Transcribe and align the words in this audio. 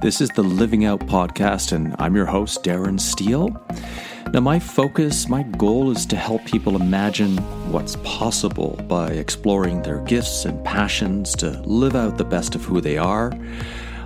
This 0.00 0.20
is 0.20 0.30
the 0.30 0.44
Living 0.44 0.84
Out 0.84 1.00
Podcast, 1.00 1.72
and 1.72 1.96
I'm 1.98 2.14
your 2.14 2.24
host, 2.24 2.62
Darren 2.62 3.00
Steele. 3.00 3.48
Now, 4.32 4.38
my 4.38 4.60
focus, 4.60 5.28
my 5.28 5.42
goal 5.42 5.90
is 5.90 6.06
to 6.06 6.14
help 6.14 6.44
people 6.44 6.76
imagine 6.76 7.36
what's 7.72 7.96
possible 8.04 8.78
by 8.86 9.08
exploring 9.08 9.82
their 9.82 9.98
gifts 10.04 10.44
and 10.44 10.64
passions 10.64 11.34
to 11.36 11.60
live 11.62 11.96
out 11.96 12.16
the 12.16 12.24
best 12.24 12.54
of 12.54 12.64
who 12.64 12.80
they 12.80 12.96
are. 12.96 13.32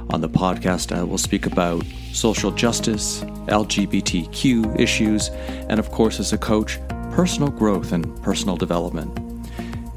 On 0.09 0.23
the 0.23 0.31
podcast, 0.31 0.97
I 0.97 1.03
will 1.03 1.19
speak 1.19 1.45
about 1.45 1.85
social 2.15 2.53
justice, 2.53 3.21
LGBTQ 3.49 4.81
issues, 4.81 5.29
and 5.69 5.79
of 5.79 5.91
course, 5.91 6.19
as 6.19 6.33
a 6.33 6.39
coach, 6.39 6.79
personal 7.11 7.51
growth 7.51 7.93
and 7.93 8.23
personal 8.23 8.57
development. 8.57 9.15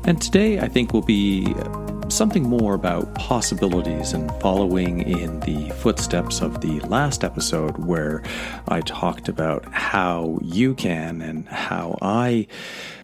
And 0.04 0.22
today, 0.22 0.60
I 0.60 0.68
think, 0.68 0.92
will 0.92 1.04
be 1.04 1.56
something 2.16 2.44
more 2.44 2.76
about 2.76 3.14
possibilities 3.16 4.14
and 4.14 4.32
following 4.40 5.02
in 5.02 5.38
the 5.42 5.70
footsteps 5.72 6.42
of 6.42 6.62
the 6.62 6.80
last 6.88 7.26
episode 7.26 7.78
where 7.78 8.24
I 8.70 8.80
talked 8.80 9.28
about 9.28 9.66
how 9.74 10.40
you 10.42 10.76
can 10.76 11.22
and 11.22 11.46
how 11.50 11.98
I 12.02 12.48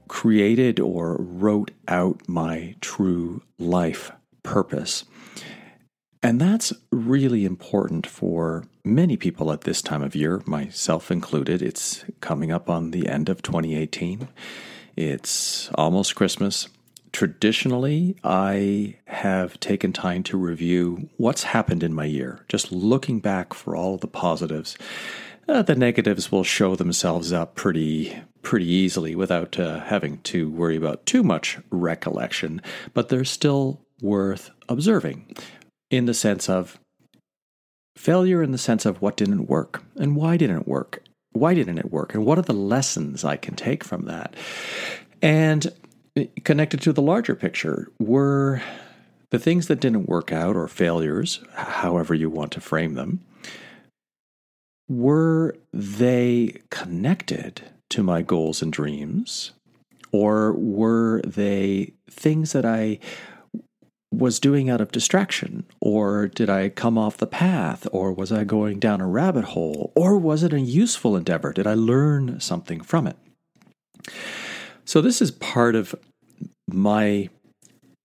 created 0.07 0.79
or 0.79 1.17
wrote 1.19 1.71
out 1.89 2.21
my 2.29 2.75
true 2.79 3.41
life 3.59 4.13
purpose. 4.43 5.03
And 6.23 6.39
that's 6.39 6.71
really 6.89 7.43
important 7.43 8.07
for 8.07 8.63
many 8.85 9.17
people 9.17 9.52
at 9.52 9.61
this 9.61 9.81
time 9.81 10.03
of 10.03 10.16
year, 10.16 10.41
myself 10.45 11.11
included. 11.11 11.61
It's 11.61 12.05
coming 12.21 12.49
up 12.49 12.69
on 12.69 12.91
the 12.91 13.09
end 13.09 13.27
of 13.27 13.41
2018. 13.41 14.30
It's 14.95 15.69
almost 15.75 16.16
Christmas 16.16 16.69
traditionally, 17.11 18.15
I 18.23 18.97
have 19.05 19.59
taken 19.59 19.93
time 19.93 20.23
to 20.23 20.38
review 20.38 21.09
what's 21.17 21.43
happened 21.43 21.83
in 21.83 21.93
my 21.93 22.05
year, 22.05 22.45
just 22.47 22.71
looking 22.71 23.19
back 23.19 23.53
for 23.53 23.75
all 23.75 23.97
the 23.97 24.07
positives. 24.07 24.77
Uh, 25.47 25.61
the 25.61 25.75
negatives 25.75 26.31
will 26.31 26.44
show 26.44 26.75
themselves 26.75 27.33
up 27.33 27.55
pretty 27.55 28.17
pretty 28.41 28.66
easily 28.66 29.16
without 29.16 29.59
uh, 29.59 29.81
having 29.81 30.17
to 30.19 30.49
worry 30.49 30.75
about 30.75 31.05
too 31.05 31.21
much 31.21 31.59
recollection, 31.69 32.59
but 32.94 33.09
they're 33.09 33.23
still 33.23 33.80
worth 34.02 34.49
observing 34.67 35.36
in 35.91 36.05
the 36.05 36.14
sense 36.14 36.49
of 36.49 36.80
failure 37.95 38.41
in 38.41 38.52
the 38.52 38.58
sense 38.58 38.86
of 38.86 39.02
what 39.02 39.17
didn't 39.17 39.47
work 39.47 39.83
and 39.97 40.16
why 40.16 40.38
didn't 40.38 40.61
it 40.61 40.67
work? 40.67 41.03
Why 41.33 41.53
didn't 41.53 41.77
it 41.77 41.91
work? 41.91 42.16
And 42.16 42.25
what 42.25 42.39
are 42.39 42.43
the 42.43 42.53
lessons 42.53 43.23
i 43.23 43.36
can 43.38 43.55
take 43.55 43.83
from 43.83 44.05
that? 44.05 44.36
And 45.21 45.71
connected 46.44 46.81
to 46.81 46.94
the 46.94 47.02
larger 47.02 47.36
picture 47.36 47.90
were 48.00 48.62
the 49.30 49.40
things 49.40 49.67
that 49.67 49.80
didn't 49.80 50.09
work 50.09 50.31
out 50.31 50.56
or 50.56 50.67
failures, 50.67 51.42
however 51.54 52.14
you 52.14 52.30
want 52.30 52.52
to 52.52 52.62
frame 52.62 52.95
them, 52.95 53.22
were 54.89 55.56
they 55.73 56.62
connected 56.70 57.62
to 57.89 58.04
my 58.04 58.22
goals 58.22 58.62
and 58.62 58.73
dreams? 58.73 59.52
Or 60.12 60.52
were 60.54 61.22
they 61.26 61.94
things 62.09 62.52
that 62.52 62.66
I 62.66 63.00
was 64.14 64.42
doing 64.42 64.70
out 64.70 64.82
of 64.82 64.92
distraction? 64.92 65.64
Or 65.80 66.28
did 66.28 66.50
I 66.50 66.67
come 66.67 66.98
off 66.98 67.16
the 67.16 67.28
path? 67.28 67.88
Or 67.94 68.12
was 68.12 68.34
I 68.34 68.44
going 68.44 68.80
down 68.80 69.00
a 69.00 69.08
rabbit 69.08 69.45
hole? 69.45 69.94
Or 69.95 70.17
was 70.17 70.44
it 70.44 70.52
a 70.52 70.59
useful 70.59 71.16
endeavor? 71.16 71.54
Did 71.54 71.66
I 71.66 71.76
learn 71.76 72.42
something 72.42 72.82
from 72.82 73.08
it? 73.08 73.16
So, 74.85 75.01
this 75.01 75.21
is 75.21 75.31
part 75.31 75.75
of 75.75 75.95
my 76.67 77.29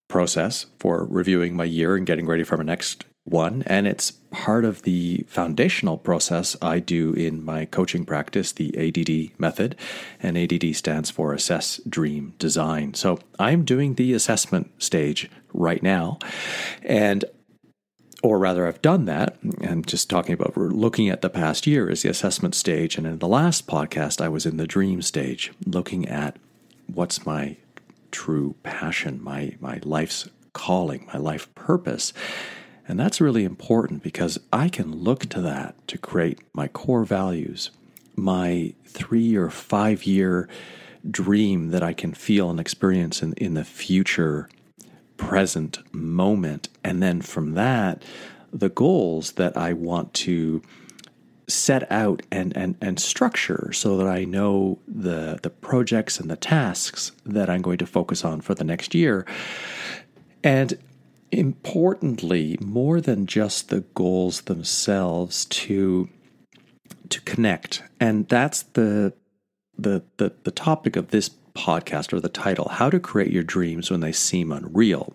process 0.08 0.66
for 0.78 1.04
reviewing 1.04 1.56
my 1.56 1.64
year 1.64 1.96
and 1.96 2.06
getting 2.06 2.26
ready 2.26 2.44
for 2.44 2.56
my 2.56 2.64
next 2.64 3.04
one. 3.24 3.64
And 3.66 3.86
it's 3.86 4.12
part 4.30 4.64
of 4.64 4.82
the 4.82 5.24
foundational 5.28 5.98
process 5.98 6.56
I 6.62 6.78
do 6.78 7.12
in 7.12 7.44
my 7.44 7.64
coaching 7.64 8.04
practice, 8.04 8.52
the 8.52 8.72
ADD 8.78 9.38
method. 9.38 9.76
And 10.22 10.38
ADD 10.38 10.76
stands 10.76 11.10
for 11.10 11.32
Assess, 11.32 11.80
Dream, 11.88 12.34
Design. 12.38 12.94
So 12.94 13.18
I'm 13.38 13.64
doing 13.64 13.94
the 13.94 14.14
assessment 14.14 14.70
stage 14.82 15.28
right 15.52 15.82
now. 15.82 16.18
And 16.82 17.24
or 18.22 18.38
rather, 18.38 18.66
I've 18.66 18.82
done 18.82 19.04
that. 19.04 19.36
I'm 19.62 19.84
just 19.84 20.08
talking 20.08 20.32
about 20.32 20.56
looking 20.56 21.08
at 21.08 21.20
the 21.20 21.30
past 21.30 21.66
year 21.66 21.90
as 21.90 22.02
the 22.02 22.08
assessment 22.08 22.54
stage. 22.54 22.96
And 22.96 23.06
in 23.06 23.18
the 23.18 23.28
last 23.28 23.66
podcast, 23.66 24.20
I 24.20 24.28
was 24.28 24.46
in 24.46 24.56
the 24.56 24.66
dream 24.66 25.02
stage, 25.02 25.52
looking 25.64 26.08
at 26.08 26.36
what's 26.86 27.26
my 27.26 27.56
true 28.10 28.54
passion, 28.62 29.22
my, 29.22 29.56
my 29.60 29.80
life's 29.82 30.28
calling, 30.52 31.06
my 31.12 31.18
life 31.18 31.54
purpose. 31.54 32.12
And 32.88 32.98
that's 32.98 33.20
really 33.20 33.44
important 33.44 34.02
because 34.02 34.38
I 34.52 34.68
can 34.68 34.92
look 34.92 35.26
to 35.26 35.40
that 35.42 35.74
to 35.88 35.98
create 35.98 36.40
my 36.54 36.68
core 36.68 37.04
values, 37.04 37.70
my 38.14 38.74
three 38.84 39.36
or 39.36 39.50
five 39.50 40.04
year 40.04 40.48
dream 41.08 41.70
that 41.70 41.82
I 41.82 41.92
can 41.92 42.14
feel 42.14 42.50
and 42.50 42.58
experience 42.58 43.22
in, 43.22 43.32
in 43.34 43.54
the 43.54 43.64
future, 43.64 44.48
present 45.16 45.78
moment. 45.94 46.68
And 46.82 47.02
then 47.02 47.20
from 47.20 47.54
that, 47.54 48.02
the 48.52 48.68
goals 48.68 49.32
that 49.32 49.56
I 49.56 49.72
want 49.72 50.14
to 50.14 50.62
set 51.48 51.90
out 51.92 52.22
and, 52.32 52.56
and, 52.56 52.76
and 52.80 52.98
structure 52.98 53.70
so 53.72 53.96
that 53.96 54.08
I 54.08 54.24
know 54.24 54.78
the, 54.88 55.38
the 55.42 55.50
projects 55.50 56.18
and 56.18 56.30
the 56.30 56.36
tasks 56.36 57.12
that 57.24 57.48
I'm 57.48 57.62
going 57.62 57.78
to 57.78 57.86
focus 57.86 58.24
on 58.24 58.40
for 58.40 58.54
the 58.54 58.64
next 58.64 58.94
year. 58.94 59.24
And 60.42 60.78
importantly, 61.30 62.58
more 62.60 63.00
than 63.00 63.26
just 63.26 63.68
the 63.68 63.80
goals 63.94 64.42
themselves, 64.42 65.44
to 65.46 66.08
to 67.08 67.20
connect. 67.22 67.82
And 68.00 68.28
that's 68.28 68.62
the 68.62 69.12
the 69.76 70.02
the, 70.16 70.32
the 70.44 70.50
topic 70.50 70.96
of 70.96 71.08
this 71.08 71.30
podcast 71.54 72.12
or 72.12 72.20
the 72.20 72.28
title, 72.28 72.68
How 72.68 72.90
to 72.90 73.00
Create 73.00 73.32
Your 73.32 73.42
Dreams 73.42 73.90
When 73.90 74.00
They 74.00 74.12
Seem 74.12 74.52
Unreal. 74.52 75.14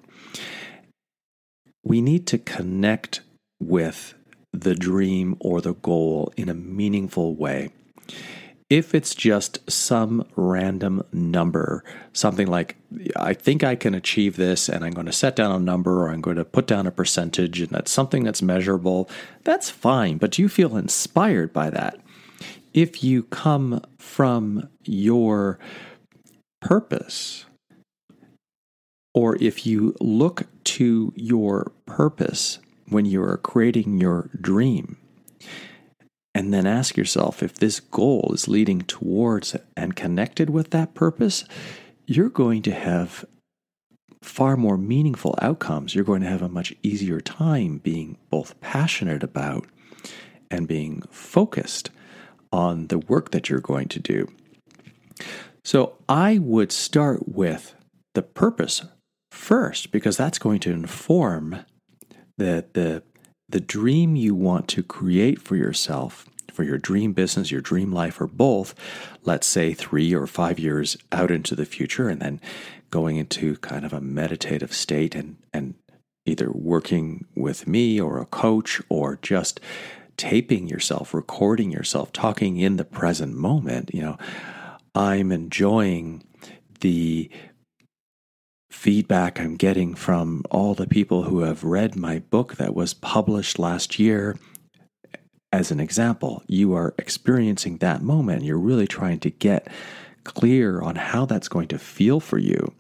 We 1.84 2.02
need 2.02 2.28
to 2.28 2.38
connect 2.38 3.22
with 3.60 4.14
the 4.54 4.76
dream 4.76 5.36
or 5.40 5.62
the 5.62 5.74
goal 5.76 6.32
in 6.36 6.50
a 6.50 6.54
meaningful 6.54 7.36
way. 7.36 7.70
If 8.70 8.96
it's 8.96 9.14
just 9.14 9.70
some 9.70 10.26
random 10.38 11.04
number, 11.12 11.84
something 12.14 12.48
like, 12.48 12.78
I 13.18 13.34
think 13.34 13.66
I 13.66 13.76
can 13.76 13.94
achieve 13.94 14.38
this, 14.38 14.70
and 14.70 14.86
I'm 14.86 14.94
going 14.94 15.08
to 15.08 15.12
set 15.12 15.36
down 15.36 15.52
a 15.52 15.60
number 15.60 16.04
or 16.04 16.10
I'm 16.10 16.22
going 16.22 16.38
to 16.38 16.46
put 16.46 16.68
down 16.68 16.88
a 16.88 16.92
percentage, 16.92 17.60
and 17.60 17.70
that's 17.70 17.92
something 17.92 18.24
that's 18.24 18.42
measurable, 18.42 19.10
that's 19.44 19.70
fine. 19.70 20.18
But 20.18 20.32
do 20.32 20.42
you 20.42 20.48
feel 20.48 20.78
inspired 20.78 21.52
by 21.52 21.70
that? 21.70 22.00
If 22.74 23.04
you 23.04 23.24
come 23.24 23.84
from 24.00 24.70
your 24.86 25.60
purpose, 26.62 27.46
or 29.14 29.38
if 29.42 29.66
you 29.66 29.94
look 30.00 30.44
to 30.64 31.12
your 31.18 31.74
purpose 31.86 32.60
when 32.92 33.06
you 33.06 33.24
are 33.24 33.38
creating 33.38 34.00
your 34.00 34.30
dream. 34.40 34.98
And 36.34 36.54
then 36.54 36.66
ask 36.66 36.96
yourself 36.96 37.44
if 37.44 37.56
this 37.56 37.80
goal 37.80 38.32
is 38.34 38.48
leading 38.48 38.82
towards 38.82 39.56
and 39.76 39.96
connected 39.96 40.50
with 40.50 40.70
that 40.70 40.94
purpose, 40.94 41.44
you're 42.06 42.30
going 42.30 42.62
to 42.64 42.72
have 42.72 43.26
far 44.22 44.56
more 44.56 44.78
meaningful 44.78 45.36
outcomes. 45.42 45.96
You're 45.96 46.04
going 46.04 46.22
to 46.22 46.30
have 46.30 46.42
a 46.42 46.50
much 46.50 46.74
easier 46.84 47.20
time 47.20 47.80
being 47.80 48.18
both 48.30 48.60
passionate 48.62 49.24
about 49.24 49.66
and 50.50 50.68
being 50.68 51.02
focused 51.10 51.90
on 52.52 52.88
the 52.88 53.00
work 53.00 53.32
that 53.32 53.50
you're 53.50 53.60
going 53.60 53.88
to 53.90 54.00
do. 54.00 54.28
So 55.64 55.98
I 56.08 56.38
would 56.38 56.72
start 56.72 57.28
with 57.28 57.74
the 58.14 58.22
purpose 58.22 58.84
first 59.32 59.92
because 59.92 60.18
that's 60.18 60.40
going 60.40 60.60
to 60.62 60.72
inform 60.72 61.66
the 62.42 62.66
the 62.74 63.04
the 63.50 63.60
dream 63.60 64.16
you 64.16 64.34
want 64.34 64.68
to 64.70 64.84
create 64.84 65.42
for 65.42 65.56
yourself 65.56 66.26
for 66.52 66.64
your 66.64 66.78
dream 66.78 67.14
business, 67.14 67.52
your 67.52 67.62
dream 67.62 67.92
life, 67.92 68.20
or 68.22 68.28
both, 68.28 68.76
let's 69.24 69.48
say 69.48 69.74
three 69.74 70.14
or 70.14 70.28
five 70.28 70.60
years 70.60 70.98
out 71.12 71.32
into 71.32 71.56
the 71.56 71.66
future, 71.66 72.10
and 72.10 72.22
then 72.22 72.42
going 72.90 73.18
into 73.18 73.56
kind 73.58 73.86
of 73.86 73.94
a 73.94 74.02
meditative 74.02 74.74
state 74.74 75.16
and, 75.16 75.38
and 75.54 75.76
either 76.26 76.52
working 76.52 77.26
with 77.36 77.68
me 77.68 78.00
or 78.00 78.20
a 78.20 78.26
coach 78.26 78.82
or 78.90 79.18
just 79.22 79.60
taping 80.18 80.68
yourself, 80.68 81.14
recording 81.14 81.72
yourself, 81.72 82.12
talking 82.12 82.58
in 82.58 82.76
the 82.76 82.86
present 82.86 83.34
moment, 83.34 83.90
you 83.94 84.02
know, 84.02 84.18
I'm 84.94 85.32
enjoying 85.32 86.24
the 86.82 87.30
feedback 88.72 89.40
I'm 89.40 89.58
getting 89.58 89.94
from 89.94 90.44
all 90.50 90.74
the 90.74 90.88
people 90.88 91.24
who 91.24 91.42
have 91.42 91.64
read 91.64 91.96
my 91.96 92.20
book 92.20 92.56
that 92.56 92.74
was 92.74 92.94
published 92.94 93.60
last 93.60 94.00
year. 94.00 94.38
As 95.52 95.72
an 95.72 95.80
example, 95.80 96.42
you 96.48 96.74
are 96.74 96.96
experiencing 96.98 97.78
that 97.78 98.02
moment. 98.02 98.44
You're 98.44 98.58
really 98.58 98.88
trying 98.88 99.20
to 99.20 99.30
get 99.30 99.68
clear 100.24 100.82
on 100.82 100.96
how 100.96 101.26
that's 101.26 101.50
going 101.50 101.68
to 101.68 101.78
feel 101.78 102.20
for 102.20 102.38
you. 102.38 102.74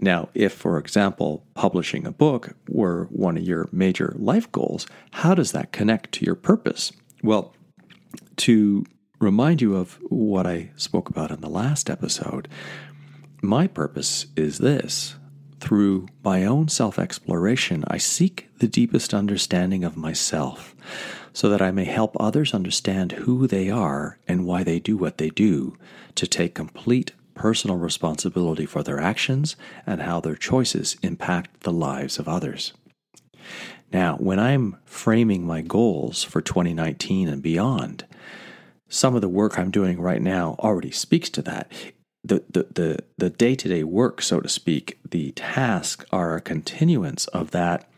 Now, 0.00 0.30
if, 0.32 0.52
for 0.52 0.78
example, 0.78 1.44
publishing 1.54 2.06
a 2.06 2.12
book 2.12 2.56
were 2.68 3.04
one 3.10 3.36
of 3.36 3.42
your 3.42 3.68
major 3.70 4.14
life 4.16 4.50
goals, 4.52 4.86
how 5.10 5.34
does 5.34 5.52
that 5.52 5.72
connect 5.72 6.12
to 6.12 6.24
your 6.24 6.36
purpose? 6.36 6.92
Well, 7.22 7.54
to 8.36 8.86
remind 9.20 9.60
you 9.60 9.76
of 9.76 9.98
what 10.08 10.46
I 10.46 10.70
spoke 10.76 11.10
about 11.10 11.30
in 11.30 11.40
the 11.40 11.48
last 11.50 11.90
episode, 11.90 12.48
my 13.42 13.66
purpose 13.66 14.26
is 14.36 14.58
this. 14.58 15.16
Through 15.60 16.08
my 16.22 16.44
own 16.44 16.68
self 16.68 16.98
exploration, 16.98 17.84
I 17.88 17.98
seek 17.98 18.48
the 18.58 18.68
deepest 18.68 19.12
understanding 19.12 19.84
of 19.84 19.96
myself 19.96 20.74
so 21.32 21.48
that 21.48 21.62
I 21.62 21.70
may 21.70 21.84
help 21.84 22.16
others 22.18 22.54
understand 22.54 23.12
who 23.12 23.46
they 23.46 23.70
are 23.70 24.18
and 24.26 24.46
why 24.46 24.64
they 24.64 24.80
do 24.80 24.96
what 24.96 25.18
they 25.18 25.30
do, 25.30 25.76
to 26.14 26.26
take 26.26 26.54
complete 26.54 27.12
personal 27.34 27.76
responsibility 27.76 28.66
for 28.66 28.82
their 28.82 28.98
actions 28.98 29.56
and 29.86 30.02
how 30.02 30.20
their 30.20 30.34
choices 30.34 30.96
impact 31.02 31.60
the 31.60 31.72
lives 31.72 32.18
of 32.18 32.28
others. 32.28 32.72
Now, 33.92 34.16
when 34.16 34.38
I'm 34.38 34.76
framing 34.84 35.46
my 35.46 35.62
goals 35.62 36.24
for 36.24 36.40
2019 36.40 37.28
and 37.28 37.42
beyond, 37.42 38.04
some 38.88 39.14
of 39.14 39.20
the 39.20 39.28
work 39.28 39.58
I'm 39.58 39.70
doing 39.70 40.00
right 40.00 40.20
now 40.20 40.56
already 40.58 40.90
speaks 40.90 41.30
to 41.30 41.42
that. 41.42 41.70
The, 42.28 42.44
the, 42.50 42.66
the, 42.74 42.98
the 43.16 43.30
day-to-day 43.30 43.84
work, 43.84 44.20
so 44.20 44.40
to 44.40 44.50
speak, 44.50 44.98
the 45.10 45.32
tasks 45.32 46.04
are 46.12 46.36
a 46.36 46.42
continuance 46.42 47.26
of 47.28 47.52
that 47.52 47.88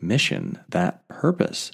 mission, 0.00 0.60
that 0.70 1.06
purpose. 1.08 1.72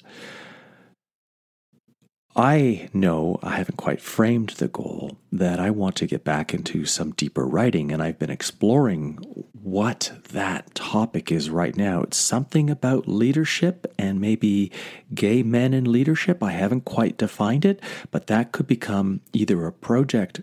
I 2.35 2.89
know 2.93 3.39
I 3.41 3.55
haven't 3.55 3.77
quite 3.77 4.01
framed 4.01 4.49
the 4.49 4.67
goal 4.67 5.17
that 5.31 5.59
I 5.61 5.69
want 5.69 5.95
to 5.97 6.07
get 6.07 6.25
back 6.25 6.53
into 6.53 6.83
some 6.85 7.11
deeper 7.11 7.47
writing, 7.47 7.91
and 7.91 8.03
I've 8.03 8.19
been 8.19 8.31
exploring 8.31 9.19
what 9.53 10.11
that 10.31 10.75
topic 10.75 11.31
is 11.31 11.49
right 11.49 11.77
now. 11.77 12.01
It's 12.01 12.17
something 12.17 12.69
about 12.69 13.07
leadership 13.07 13.93
and 13.97 14.19
maybe 14.19 14.73
gay 15.13 15.41
men 15.41 15.73
in 15.73 15.89
leadership. 15.89 16.43
I 16.43 16.51
haven't 16.51 16.83
quite 16.83 17.17
defined 17.17 17.63
it, 17.63 17.79
but 18.11 18.27
that 18.27 18.51
could 18.51 18.67
become 18.67 19.21
either 19.31 19.65
a 19.65 19.71
project 19.71 20.41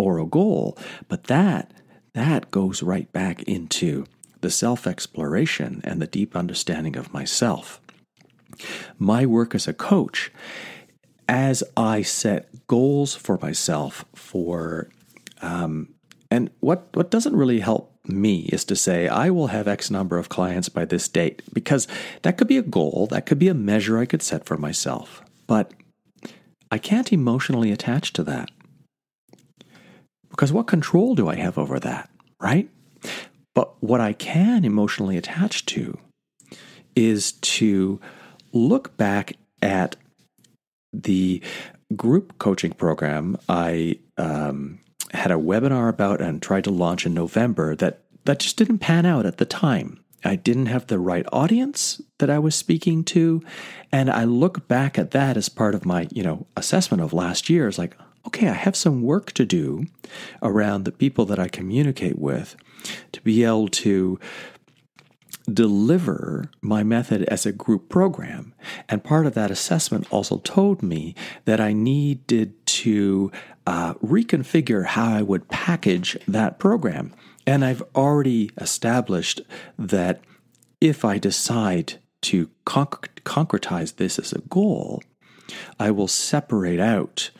or 0.00 0.18
a 0.18 0.26
goal. 0.26 0.76
But 1.08 1.24
that 1.24 1.72
that 2.14 2.50
goes 2.50 2.82
right 2.82 3.10
back 3.12 3.42
into 3.44 4.04
the 4.40 4.50
self 4.50 4.86
exploration 4.86 5.80
and 5.84 6.00
the 6.00 6.06
deep 6.06 6.34
understanding 6.34 6.96
of 6.96 7.12
myself. 7.12 7.80
My 8.98 9.26
work 9.26 9.54
as 9.54 9.68
a 9.68 9.72
coach 9.72 10.32
as 11.28 11.62
I 11.76 12.02
set 12.02 12.66
goals 12.66 13.14
for 13.14 13.38
myself 13.40 14.04
for 14.14 14.88
um, 15.42 15.94
and 16.30 16.50
what 16.60 16.88
what 16.94 17.10
doesn't 17.10 17.36
really 17.36 17.60
help 17.60 17.90
me 18.06 18.40
is 18.52 18.64
to 18.64 18.76
say 18.76 19.06
I 19.08 19.30
will 19.30 19.48
have 19.48 19.68
X 19.68 19.90
number 19.90 20.18
of 20.18 20.28
clients 20.28 20.68
by 20.68 20.84
this 20.84 21.08
date 21.08 21.42
because 21.52 21.86
that 22.22 22.36
could 22.36 22.48
be 22.48 22.58
a 22.58 22.62
goal, 22.62 23.06
that 23.10 23.26
could 23.26 23.38
be 23.38 23.48
a 23.48 23.54
measure 23.54 23.98
I 23.98 24.06
could 24.06 24.22
set 24.22 24.44
for 24.44 24.56
myself. 24.56 25.22
But 25.46 25.72
I 26.70 26.78
can't 26.78 27.12
emotionally 27.12 27.72
attach 27.72 28.12
to 28.14 28.22
that. 28.24 28.50
Because 30.30 30.52
what 30.52 30.66
control 30.66 31.14
do 31.14 31.28
I 31.28 31.36
have 31.36 31.58
over 31.58 31.78
that, 31.80 32.10
right? 32.40 32.68
But 33.54 33.82
what 33.82 34.00
I 34.00 34.12
can 34.12 34.64
emotionally 34.64 35.16
attach 35.16 35.66
to 35.66 35.98
is 36.94 37.32
to 37.32 38.00
look 38.52 38.96
back 38.96 39.34
at 39.62 39.96
the 40.92 41.42
group 41.96 42.38
coaching 42.38 42.72
program 42.72 43.36
I 43.48 43.98
um, 44.16 44.80
had 45.12 45.30
a 45.30 45.36
webinar 45.36 45.88
about 45.88 46.20
and 46.20 46.40
tried 46.40 46.64
to 46.64 46.70
launch 46.70 47.06
in 47.06 47.14
November 47.14 47.74
that 47.76 48.02
that 48.24 48.38
just 48.38 48.56
didn't 48.56 48.78
pan 48.78 49.06
out 49.06 49.26
at 49.26 49.38
the 49.38 49.44
time. 49.44 49.98
I 50.22 50.36
didn't 50.36 50.66
have 50.66 50.86
the 50.86 50.98
right 50.98 51.24
audience 51.32 52.00
that 52.18 52.28
I 52.28 52.38
was 52.38 52.54
speaking 52.54 53.04
to, 53.04 53.42
and 53.90 54.10
I 54.10 54.24
look 54.24 54.68
back 54.68 54.98
at 54.98 55.12
that 55.12 55.38
as 55.38 55.48
part 55.48 55.74
of 55.74 55.86
my 55.86 56.06
you 56.12 56.22
know 56.22 56.46
assessment 56.56 57.02
of 57.02 57.12
last 57.12 57.48
year. 57.48 57.66
It's 57.66 57.78
like, 57.78 57.96
okay, 58.26 58.48
I 58.48 58.54
have 58.54 58.76
some 58.76 59.02
work 59.02 59.32
to 59.32 59.44
do 59.44 59.86
around 60.42 60.84
the 60.84 60.92
people 60.92 61.24
that 61.26 61.38
I 61.38 61.48
communicate 61.48 62.18
with 62.18 62.56
to 63.12 63.20
be 63.22 63.44
able 63.44 63.68
to 63.68 64.18
deliver 65.52 66.50
my 66.60 66.82
method 66.82 67.24
as 67.24 67.44
a 67.44 67.52
group 67.52 67.88
program. 67.88 68.54
And 68.88 69.02
part 69.02 69.26
of 69.26 69.34
that 69.34 69.50
assessment 69.50 70.06
also 70.10 70.38
told 70.38 70.82
me 70.82 71.14
that 71.44 71.60
I 71.60 71.72
needed 71.72 72.54
to 72.66 73.32
uh, 73.66 73.94
reconfigure 73.94 74.86
how 74.86 75.12
I 75.14 75.22
would 75.22 75.48
package 75.48 76.16
that 76.28 76.58
program. 76.58 77.12
And 77.46 77.64
I've 77.64 77.82
already 77.94 78.50
established 78.58 79.40
that 79.78 80.20
if 80.80 81.04
I 81.04 81.18
decide 81.18 81.98
to 82.22 82.50
conc- 82.66 83.08
concretize 83.24 83.96
this 83.96 84.18
as 84.18 84.32
a 84.32 84.40
goal, 84.40 85.02
I 85.78 85.90
will 85.90 86.08
separate 86.08 86.80
out 86.80 87.30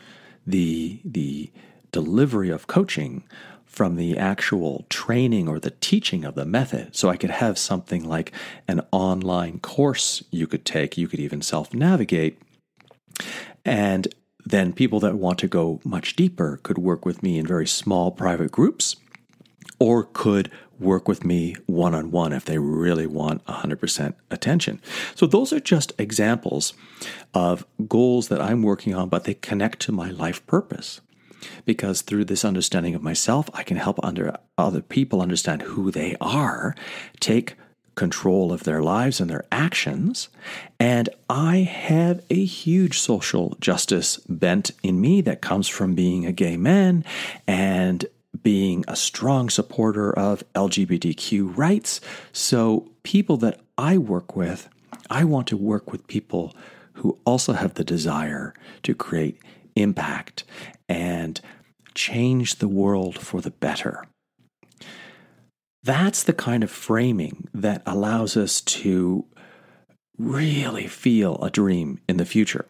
the, 0.50 1.00
the 1.05 1.50
delivery 1.93 2.50
of 2.50 2.67
coaching 2.67 3.25
from 3.64 3.97
the 3.97 4.19
actual 4.19 4.85
training 4.88 5.49
or 5.49 5.61
the 5.61 5.70
teaching 5.70 6.25
of 6.25 6.35
the 6.35 6.44
method. 6.44 6.94
So 6.94 7.08
I 7.08 7.17
could 7.17 7.31
have 7.31 7.56
something 7.56 8.05
like 8.05 8.32
an 8.67 8.82
online 8.91 9.61
course 9.61 10.25
you 10.31 10.47
could 10.47 10.64
take, 10.64 10.99
you 10.99 11.06
could 11.06 11.20
even 11.20 11.41
self 11.41 11.73
navigate. 11.73 12.41
And 13.64 14.08
then 14.44 14.73
people 14.73 15.00
that 15.00 15.17
want 15.17 15.38
to 15.38 15.49
go 15.49 15.81
much 15.85 16.17
deeper 16.17 16.58
could 16.62 16.79
work 16.79 17.05
with 17.05 17.23
me 17.23 17.38
in 17.38 17.47
very 17.47 17.67
small 17.67 18.11
private 18.11 18.50
groups 18.50 18.97
or 19.79 20.05
could 20.05 20.50
work 20.81 21.06
with 21.06 21.25
me 21.25 21.56
one 21.67 21.94
on 21.94 22.11
one 22.11 22.32
if 22.32 22.44
they 22.44 22.59
really 22.59 23.06
want 23.06 23.44
100% 23.47 24.15
attention. 24.31 24.81
So, 25.15 25.27
those 25.27 25.53
are 25.53 25.61
just 25.61 25.93
examples 25.99 26.75
of 27.35 27.67
goals 27.87 28.29
that 28.29 28.41
I'm 28.41 28.62
working 28.62 28.94
on, 28.94 29.09
but 29.09 29.25
they 29.25 29.35
connect 29.35 29.81
to 29.81 29.93
my 29.93 30.11
life 30.11 30.44
purpose 30.47 31.00
because 31.65 32.03
through 32.03 32.25
this 32.25 32.44
understanding 32.44 32.94
of 32.94 33.03
myself, 33.03 33.49
I 33.55 33.62
can 33.62 33.77
help 33.77 33.99
under 34.03 34.37
other 34.59 34.82
people 34.82 35.23
understand 35.23 35.62
who 35.62 35.91
they 35.91 36.17
are, 36.21 36.75
take 37.19 37.55
control 37.94 38.53
of 38.53 38.65
their 38.65 38.83
lives 38.83 39.21
and 39.21 39.29
their 39.29 39.44
actions. 39.53 40.29
And 40.79 41.09
I 41.29 41.59
have 41.59 42.25
a 42.31 42.44
huge 42.44 42.99
social 42.99 43.56
justice 43.61 44.17
bent 44.29 44.71
in 44.83 45.00
me 45.00 45.21
that 45.23 45.43
comes 45.43 45.69
from 45.69 45.94
being 45.94 46.25
a 46.25 46.33
gay 46.33 46.56
man 46.56 47.05
and 47.47 48.06
being 48.43 48.85
a 48.89 48.97
strong 48.97 49.51
supporter 49.51 50.13
of 50.13 50.45
LGBTQ 50.55 51.57
rights. 51.57 52.01
So, 52.33 52.91
people 53.03 53.37
that 53.39 53.61
I 53.77 53.99
work 53.99 54.37
with, 54.37 54.69
I 55.09 55.25
want 55.25 55.47
to 55.49 55.57
work 55.57 55.93
with 55.93 56.07
people 56.07 56.55
who 56.95 57.19
also 57.25 57.53
have 57.53 57.75
the 57.75 57.85
desire 57.85 58.55
to 58.83 58.95
create 58.95 59.38
impact 59.76 60.45
and 60.88 61.41
change 61.95 62.57
the 62.57 62.69
world 62.69 63.19
for 63.19 63.41
the 63.41 63.50
better. 63.50 64.05
That's 65.83 66.23
the 66.23 66.35
kind 66.35 66.62
of 66.62 66.71
framing 66.71 67.49
that 67.55 67.83
allows 67.87 68.37
us 68.37 68.61
to 68.61 69.25
really 70.19 70.87
feel 70.87 71.37
a 71.43 71.50
dream 71.50 72.00
in 72.07 72.19
the 72.19 72.26
future. 72.26 72.67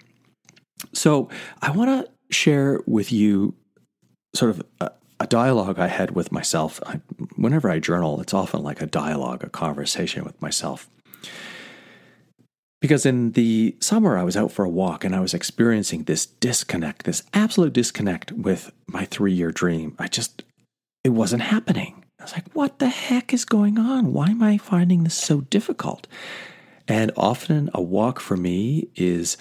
So, 0.92 1.28
I 1.60 1.70
want 1.70 2.06
to 2.06 2.34
share 2.34 2.80
with 2.86 3.12
you 3.12 3.54
sort 4.34 4.50
of 4.50 4.62
a, 4.80 4.92
a 5.20 5.26
dialogue 5.26 5.78
I 5.78 5.86
had 5.86 6.12
with 6.12 6.32
myself. 6.32 6.80
I, 6.86 7.00
whenever 7.36 7.70
I 7.70 7.78
journal, 7.78 8.20
it's 8.20 8.34
often 8.34 8.62
like 8.62 8.80
a 8.80 8.86
dialogue, 8.86 9.44
a 9.44 9.50
conversation 9.50 10.24
with 10.24 10.40
myself. 10.40 10.88
Because 12.80 13.04
in 13.04 13.32
the 13.32 13.76
summer, 13.80 14.16
I 14.16 14.22
was 14.22 14.38
out 14.38 14.50
for 14.50 14.64
a 14.64 14.70
walk 14.70 15.04
and 15.04 15.14
I 15.14 15.20
was 15.20 15.34
experiencing 15.34 16.04
this 16.04 16.24
disconnect, 16.24 17.04
this 17.04 17.22
absolute 17.34 17.74
disconnect 17.74 18.32
with 18.32 18.72
my 18.86 19.04
three 19.04 19.34
year 19.34 19.52
dream. 19.52 19.94
I 19.98 20.08
just, 20.08 20.42
it 21.04 21.10
wasn't 21.10 21.42
happening. 21.42 22.02
I 22.18 22.22
was 22.22 22.32
like, 22.32 22.50
what 22.54 22.78
the 22.78 22.88
heck 22.88 23.34
is 23.34 23.44
going 23.44 23.78
on? 23.78 24.14
Why 24.14 24.28
am 24.28 24.42
I 24.42 24.56
finding 24.56 25.04
this 25.04 25.14
so 25.14 25.42
difficult? 25.42 26.06
And 26.88 27.12
often 27.16 27.68
a 27.74 27.82
walk 27.82 28.18
for 28.18 28.36
me 28.36 28.88
is 28.96 29.36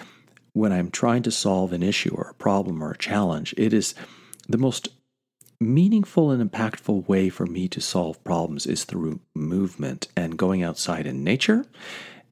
when 0.52 0.74
I'm 0.74 0.92
trying 0.92 1.24
to 1.24 1.32
solve 1.32 1.72
an 1.72 1.84
issue 1.84 2.14
or 2.14 2.30
a 2.30 2.34
problem 2.34 2.84
or 2.84 2.92
a 2.92 2.98
challenge, 2.98 3.54
it 3.58 3.74
is 3.74 3.96
the 4.48 4.58
most 4.58 4.90
meaningful 5.60 6.32
and 6.32 6.52
impactful 6.52 7.08
way 7.08 7.30
for 7.30 7.46
me 7.46 7.68
to 7.68 7.82
solve 7.82 8.24
problems 8.24 8.66
is 8.66 8.86
through 8.86 9.20
movement 9.36 10.08
and 10.16 10.38
going 10.38 10.64
outside 10.64 11.06
in 11.06 11.24
nature 11.24 11.66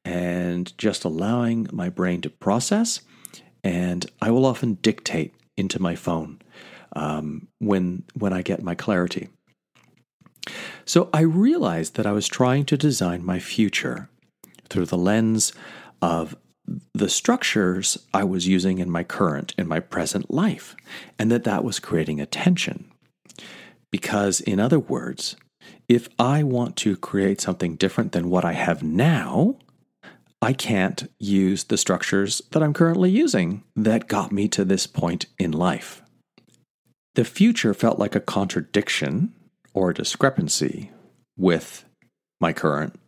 and 0.04 0.76
just 0.78 1.04
allowing 1.04 1.68
my 1.72 1.88
brain 1.88 2.20
to 2.22 2.30
process. 2.30 3.00
And 3.62 4.06
I 4.22 4.30
will 4.30 4.46
often 4.46 4.74
dictate 4.74 5.34
into 5.56 5.80
my 5.82 5.94
phone 5.94 6.40
um, 6.94 7.48
when 7.58 8.04
when 8.14 8.32
I 8.32 8.42
get 8.42 8.62
my 8.62 8.74
clarity. 8.74 9.28
So 10.86 11.10
I 11.12 11.20
realized 11.20 11.96
that 11.96 12.06
I 12.06 12.12
was 12.12 12.26
trying 12.26 12.64
to 12.66 12.78
design 12.78 13.24
my 13.24 13.38
future 13.38 14.08
through 14.70 14.86
the 14.86 14.96
lens 14.96 15.52
of 16.00 16.36
the 16.94 17.08
structures 17.08 17.98
I 18.14 18.24
was 18.24 18.46
using 18.46 18.78
in 18.78 18.90
my 18.90 19.04
current, 19.04 19.54
in 19.58 19.68
my 19.68 19.80
present 19.80 20.30
life, 20.30 20.76
and 21.18 21.30
that 21.30 21.44
that 21.44 21.64
was 21.64 21.78
creating 21.78 22.20
a 22.20 22.26
tension. 22.26 22.90
Because, 23.90 24.40
in 24.40 24.60
other 24.60 24.78
words, 24.78 25.36
if 25.88 26.08
I 26.18 26.42
want 26.42 26.76
to 26.76 26.96
create 26.96 27.40
something 27.40 27.76
different 27.76 28.12
than 28.12 28.30
what 28.30 28.44
I 28.44 28.52
have 28.52 28.82
now, 28.82 29.58
I 30.40 30.52
can't 30.52 31.10
use 31.18 31.64
the 31.64 31.76
structures 31.76 32.42
that 32.52 32.62
I'm 32.62 32.74
currently 32.74 33.10
using 33.10 33.64
that 33.74 34.08
got 34.08 34.30
me 34.30 34.46
to 34.48 34.64
this 34.64 34.86
point 34.86 35.26
in 35.38 35.50
life. 35.50 36.02
The 37.14 37.24
future 37.24 37.74
felt 37.74 37.98
like 37.98 38.14
a 38.14 38.20
contradiction 38.20 39.32
or 39.74 39.90
a 39.90 39.94
discrepancy 39.94 40.92
with 41.36 41.84
my 42.40 42.52
current 42.52 42.98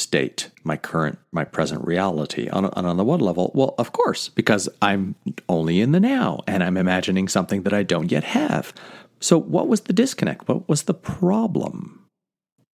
state, 0.00 0.50
my 0.64 0.76
current, 0.76 1.18
my 1.32 1.44
present 1.44 1.86
reality. 1.86 2.48
On, 2.48 2.66
on, 2.66 2.86
on 2.86 2.96
the 2.96 3.04
one 3.04 3.20
level, 3.20 3.52
well, 3.54 3.74
of 3.78 3.92
course, 3.92 4.28
because 4.28 4.68
I'm 4.80 5.14
only 5.48 5.80
in 5.80 5.92
the 5.92 6.00
now 6.00 6.40
and 6.46 6.62
I'm 6.62 6.76
imagining 6.76 7.28
something 7.28 7.62
that 7.62 7.72
I 7.72 7.82
don't 7.82 8.10
yet 8.10 8.24
have. 8.24 8.72
So, 9.20 9.38
what 9.38 9.68
was 9.68 9.82
the 9.82 9.92
disconnect? 9.92 10.48
What 10.48 10.68
was 10.68 10.84
the 10.84 10.94
problem? 10.94 12.06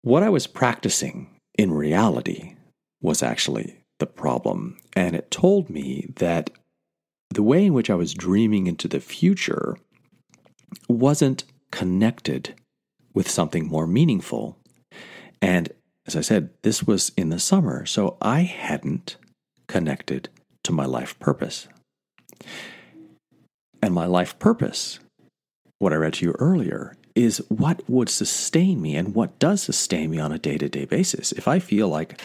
What 0.03 0.23
I 0.23 0.29
was 0.29 0.47
practicing 0.47 1.29
in 1.59 1.73
reality 1.73 2.55
was 3.03 3.23
actually 3.23 3.83
the 3.99 4.07
problem. 4.07 4.77
And 4.95 5.17
it 5.17 5.31
told 5.31 5.69
me 5.69 6.13
that 6.17 6.51
the 7.31 7.43
way 7.43 7.67
in 7.67 7.75
which 7.75 7.91
I 7.91 7.95
was 7.95 8.15
dreaming 8.15 8.67
into 8.67 8.89
the 8.89 9.01
future 9.01 9.77
wasn't 10.89 11.45
connected 11.71 12.55
with 13.15 13.29
something 13.29 13.67
more 13.67 13.87
meaningful. 13.87 14.59
And 15.43 15.73
as 16.07 16.17
I 16.17 16.21
said, 16.21 16.51
this 16.63 16.85
was 16.85 17.13
in 17.17 17.31
the 17.31 17.39
summer, 17.39 17.85
so 17.87 18.17
I 18.23 18.43
hadn't 18.43 19.17
connected 19.67 20.29
to 20.65 20.73
my 20.73 20.85
life 20.85 21.19
purpose. 21.19 21.69
And 23.83 23.95
my 23.95 24.07
life 24.07 24.39
purpose, 24.39 24.99
what 25.79 25.93
I 25.93 25.97
read 25.97 26.15
to 26.15 26.27
you 26.27 26.35
earlier, 26.39 26.97
is 27.15 27.39
what 27.49 27.83
would 27.89 28.09
sustain 28.09 28.81
me 28.81 28.95
and 28.95 29.15
what 29.15 29.39
does 29.39 29.63
sustain 29.63 30.11
me 30.11 30.21
on 30.21 30.33
a 30.33 30.39
day 30.39 30.59
to 30.59 30.69
day 30.69 30.85
basis. 30.85 31.33
If 31.33 31.49
I 31.49 31.59
feel 31.59 31.89
like, 31.89 32.21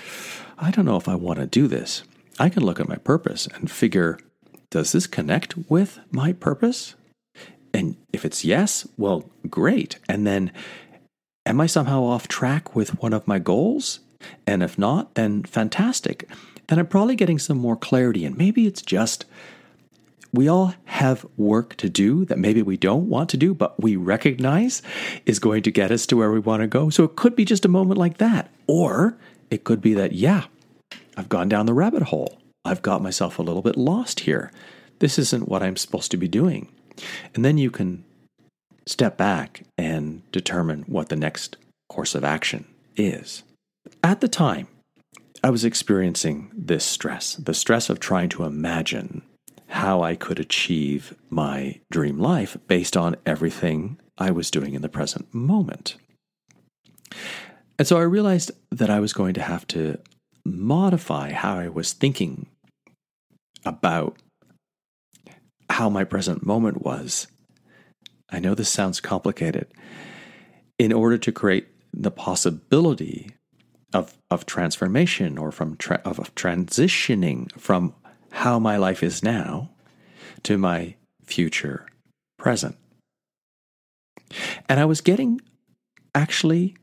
I 0.58 0.70
don't 0.70 0.86
know 0.86 0.98
if 0.98 1.08
I 1.08 1.16
want 1.16 1.40
to 1.40 1.48
do 1.48 1.68
this, 1.68 2.04
I 2.40 2.50
can 2.50 2.64
look 2.64 2.80
at 2.80 2.90
my 2.90 2.98
purpose 2.98 3.48
and 3.48 3.72
figure, 3.72 4.20
does 4.70 4.92
this 4.92 5.08
connect 5.08 5.56
with 5.70 6.00
my 6.12 6.34
purpose? 6.34 6.96
And 7.74 7.96
if 8.12 8.26
it's 8.26 8.44
yes, 8.44 8.88
well, 8.98 9.30
great. 9.50 9.98
And 10.10 10.28
then 10.28 10.52
Am 11.46 11.60
I 11.60 11.66
somehow 11.66 12.04
off 12.04 12.28
track 12.28 12.76
with 12.76 13.02
one 13.02 13.14
of 13.14 13.28
my 13.28 13.40
goals? 13.40 14.00
And 14.46 14.62
if 14.62 14.78
not, 14.78 15.16
then 15.16 15.44
fantastic. 15.44 16.30
Then 16.68 16.78
I'm 16.78 16.86
probably 16.86 17.16
getting 17.16 17.40
some 17.40 17.58
more 17.58 17.76
clarity. 17.76 18.26
And 18.26 18.38
maybe 18.38 18.68
it's 18.68 18.84
just 18.84 19.26
we 20.32 20.48
all 20.48 20.76
have 20.86 21.26
work 21.38 21.76
to 21.78 21.90
do 21.90 22.26
that 22.26 22.38
maybe 22.38 22.62
we 22.62 22.78
don't 22.78 23.10
want 23.10 23.30
to 23.32 23.38
do, 23.38 23.54
but 23.54 23.82
we 23.82 23.96
recognize 23.96 24.82
is 25.26 25.40
going 25.40 25.64
to 25.64 25.72
get 25.72 25.92
us 25.92 26.06
to 26.06 26.16
where 26.16 26.32
we 26.32 26.40
want 26.40 26.62
to 26.62 26.68
go. 26.68 26.90
So 26.90 27.04
it 27.04 27.16
could 27.16 27.36
be 27.36 27.44
just 27.44 27.66
a 27.66 27.70
moment 27.70 27.98
like 27.98 28.20
that. 28.20 28.52
Or 28.68 29.18
it 29.50 29.64
could 29.64 29.82
be 29.82 29.96
that, 29.96 30.14
yeah, 30.14 30.46
I've 31.18 31.28
gone 31.28 31.50
down 31.50 31.66
the 31.66 31.74
rabbit 31.74 32.04
hole. 32.04 32.38
I've 32.64 32.84
got 32.84 33.02
myself 33.02 33.40
a 33.40 33.42
little 33.42 33.64
bit 33.64 33.76
lost 33.76 34.22
here. 34.22 34.52
This 35.00 35.18
isn't 35.18 35.50
what 35.50 35.64
I'm 35.64 35.76
supposed 35.76 36.12
to 36.12 36.18
be 36.18 36.28
doing. 36.28 36.72
And 37.34 37.44
then 37.44 37.58
you 37.58 37.72
can 37.72 38.06
step 38.86 39.18
back 39.18 39.64
and 39.78 40.30
determine 40.32 40.84
what 40.88 41.10
the 41.10 41.16
next 41.16 41.58
course 41.90 42.16
of 42.16 42.24
action 42.24 42.66
is. 42.96 43.44
At 44.04 44.22
the 44.22 44.28
time, 44.28 44.68
I 45.44 45.50
was 45.50 45.66
experiencing 45.66 46.52
this 46.54 46.86
stress, 46.86 47.36
the 47.36 47.54
stress 47.54 47.90
of 47.90 48.00
trying 48.00 48.30
to 48.30 48.44
imagine 48.44 49.24
how 49.68 50.04
I 50.04 50.16
could 50.16 50.40
achieve 50.40 51.16
my 51.30 51.80
dream 51.92 52.20
life 52.20 52.58
based 52.68 52.98
on 52.98 53.16
everything 53.26 53.98
I 54.18 54.32
was 54.32 54.52
doing 54.52 54.74
in 54.74 54.82
the 54.82 54.90
present 54.90 55.34
moment. 55.34 55.96
And 57.80 57.88
so 57.88 57.98
I 57.98 58.04
realized 58.04 58.52
that 58.72 58.90
I 58.90 59.00
was 59.00 59.14
going 59.14 59.34
to 59.34 59.42
have 59.42 59.66
to 59.68 59.98
modify 60.46 61.32
how 61.32 61.58
I 61.58 61.70
was 61.70 61.94
thinking 61.94 62.48
about 63.66 64.18
how 65.70 65.90
my 65.90 66.04
present 66.04 66.46
moment 66.46 66.84
was 66.84 67.28
I 68.32 68.40
know 68.40 68.56
this 68.56 68.70
sounds 68.70 69.00
complicated. 69.00 69.68
In 70.80 70.94
order 70.94 71.18
to 71.18 71.32
create 71.32 71.68
the 71.94 72.12
possibility 72.12 73.32
of, 73.94 74.18
of 74.30 74.46
transformation 74.46 75.38
or 75.38 75.52
from 75.52 75.76
tra- 75.76 76.02
of, 76.06 76.20
of 76.20 76.34
transitioning 76.36 77.52
from 77.60 77.94
how 78.32 78.60
my 78.60 78.78
life 78.78 79.04
is 79.04 79.22
now 79.22 79.70
to 80.44 80.58
my 80.58 80.96
future 81.26 81.86
present. 82.38 82.78
And 84.70 84.80
I 84.80 84.86
was 84.86 85.02
getting 85.02 85.42
actually 86.16 86.76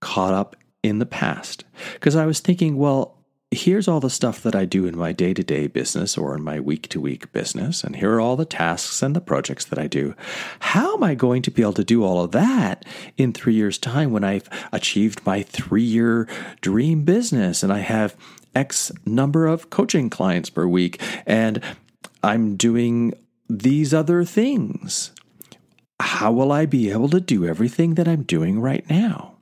caught 0.00 0.34
up 0.34 0.56
in 0.82 0.98
the 0.98 1.06
past 1.06 1.64
because 1.94 2.16
I 2.16 2.26
was 2.26 2.40
thinking, 2.40 2.76
well, 2.76 3.17
here's 3.50 3.88
all 3.88 4.00
the 4.00 4.10
stuff 4.10 4.42
that 4.42 4.54
I 4.54 4.64
do 4.64 4.86
in 4.86 4.96
my 4.96 5.12
day 5.12 5.32
to 5.32 5.42
day 5.42 5.66
business 5.66 6.18
or 6.18 6.36
in 6.36 6.42
my 6.42 6.60
week 6.60 6.88
to 6.90 7.00
week 7.00 7.32
business, 7.32 7.82
and 7.82 7.96
here 7.96 8.14
are 8.14 8.20
all 8.20 8.36
the 8.36 8.44
tasks 8.44 9.02
and 9.02 9.16
the 9.16 9.20
projects 9.20 9.64
that 9.66 9.78
I 9.78 9.86
do. 9.86 10.14
How 10.60 10.94
am 10.94 11.02
I 11.02 11.14
going 11.14 11.42
to 11.42 11.50
be 11.50 11.62
able 11.62 11.72
to 11.74 11.84
do 11.84 12.04
all 12.04 12.22
of 12.22 12.32
that 12.32 12.84
in 13.16 13.32
three 13.32 13.54
years' 13.54 13.78
time 13.78 14.12
when 14.12 14.24
I've 14.24 14.48
achieved 14.72 15.24
my 15.24 15.42
three 15.42 15.82
year 15.82 16.28
dream 16.60 17.04
business 17.04 17.62
and 17.62 17.72
I 17.72 17.78
have 17.78 18.16
X 18.54 18.92
number 19.06 19.46
of 19.46 19.70
coaching 19.70 20.10
clients 20.10 20.50
per 20.50 20.66
week 20.66 21.00
and 21.26 21.62
I'm 22.22 22.56
doing 22.56 23.14
these 23.48 23.94
other 23.94 24.24
things? 24.24 25.12
How 26.00 26.30
will 26.30 26.52
I 26.52 26.66
be 26.66 26.90
able 26.90 27.08
to 27.08 27.20
do 27.20 27.46
everything 27.46 27.94
that 27.94 28.06
I'm 28.06 28.22
doing 28.22 28.60
right 28.60 28.88
now? 28.88 29.37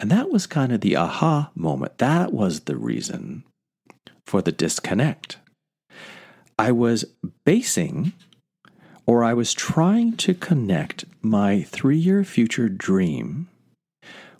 And 0.00 0.10
that 0.10 0.30
was 0.30 0.46
kind 0.46 0.72
of 0.72 0.80
the 0.80 0.96
aha 0.96 1.50
moment. 1.54 1.98
That 1.98 2.32
was 2.32 2.60
the 2.60 2.76
reason 2.76 3.44
for 4.26 4.42
the 4.42 4.52
disconnect. 4.52 5.38
I 6.58 6.72
was 6.72 7.04
basing 7.44 8.12
or 9.06 9.24
I 9.24 9.34
was 9.34 9.52
trying 9.52 10.16
to 10.18 10.34
connect 10.34 11.04
my 11.20 11.62
three 11.62 11.96
year 11.96 12.24
future 12.24 12.68
dream 12.68 13.48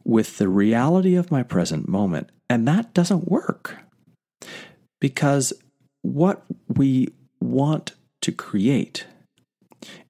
with 0.04 0.38
the 0.38 0.48
reality 0.48 1.14
of 1.14 1.30
my 1.30 1.42
present 1.42 1.88
moment. 1.88 2.30
And 2.48 2.66
that 2.68 2.92
doesn't 2.94 3.28
work 3.28 3.76
because 5.00 5.52
what 6.02 6.44
we 6.68 7.08
want 7.40 7.92
to 8.20 8.32
create 8.32 9.06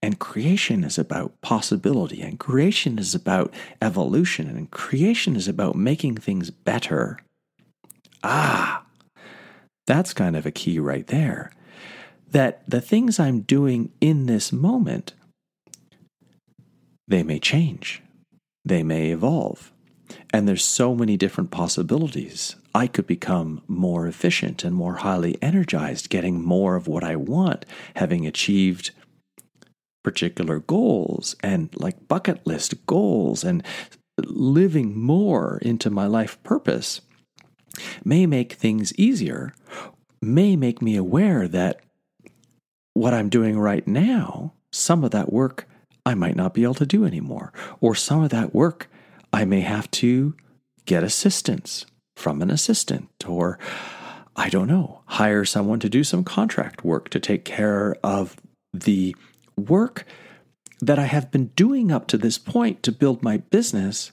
and 0.03 0.19
creation 0.19 0.85
is 0.85 0.99
about 0.99 1.41
possibility, 1.41 2.21
and 2.23 2.39
creation 2.39 2.99
is 2.99 3.15
about 3.15 3.53
evolution, 3.81 4.49
and 4.49 4.71
creation 4.71 5.37
is 5.37 5.49
about 5.49 5.77
making 5.77 6.17
things 6.17 6.51
better. 6.51 7.19
Ah, 8.23 8.85
that's 9.87 10.15
kind 10.15 10.37
of 10.37 10.47
a 10.47 10.51
key 10.51 10.79
right 10.79 11.07
there. 11.07 11.51
That 12.31 12.63
the 12.69 12.81
things 12.81 13.19
I'm 13.19 13.41
doing 13.41 13.93
in 14.01 14.27
this 14.27 14.53
moment, 14.53 15.15
they 17.07 17.23
may 17.23 17.39
change, 17.39 18.03
they 18.65 18.83
may 18.83 19.11
evolve, 19.11 19.73
and 20.33 20.47
there's 20.47 20.65
so 20.65 20.95
many 20.95 21.17
different 21.17 21.51
possibilities. 21.51 22.57
I 22.75 22.87
could 22.87 23.07
become 23.07 23.63
more 23.69 24.07
efficient 24.07 24.65
and 24.65 24.75
more 24.75 24.97
highly 24.97 25.37
energized, 25.43 26.09
getting 26.09 26.43
more 26.43 26.75
of 26.75 26.89
what 26.89 27.05
I 27.05 27.17
want, 27.17 27.67
having 27.97 28.27
achieved 28.27 28.93
particular 30.03 30.59
goals 30.61 31.37
and 31.43 31.71
like 31.77 32.09
bucket 32.09 32.47
list 32.47 32.87
goals 32.87 33.45
and 33.45 33.63
living 34.19 34.99
more 34.99 35.59
into 35.63 35.91
my 35.91 36.07
life 36.07 36.43
purpose 36.43 37.01
may 38.05 38.27
make 38.27 38.53
things 38.53 38.95
easier, 38.99 39.55
may 40.21 40.57
make 40.57 40.83
me 40.83 40.97
aware 40.97 41.49
that 41.49 41.81
what 42.95 43.15
I'm 43.15 43.29
doing 43.29 43.59
right 43.59 43.87
now, 43.87 44.53
some 44.71 45.05
of 45.05 45.11
that 45.13 45.33
work 45.33 45.67
I 46.05 46.15
might 46.15 46.37
not 46.37 46.55
be 46.55 46.65
able 46.65 46.75
to 46.75 46.87
do 46.87 47.05
anymore, 47.05 47.53
or 47.81 47.95
some 47.95 48.23
of 48.23 48.31
that 48.31 48.55
work 48.55 48.91
I 49.33 49.45
may 49.45 49.61
have 49.61 49.91
to 49.93 50.35
get 50.85 51.05
assistance 51.05 51.87
from 52.17 52.43
an 52.43 52.51
assistant, 52.51 53.09
or 53.27 53.59
I 54.37 54.49
don't 54.49 54.67
know, 54.69 55.03
hire 55.07 55.45
someone 55.45 55.81
to 55.81 55.89
do 55.89 56.05
some 56.05 56.25
contract 56.25 56.85
work 56.85 57.09
to 57.11 57.21
take 57.21 57.45
care 57.45 57.97
of 58.03 58.37
the 58.75 59.17
work 59.67 60.05
that 60.81 60.99
I 60.99 61.05
have 61.05 61.31
been 61.31 61.47
doing 61.57 61.93
up 61.93 62.09
to 62.09 62.19
this 62.19 62.39
point 62.39 62.83
to 62.83 62.93
build 62.93 63.23
my 63.23 63.37
business, 63.39 64.11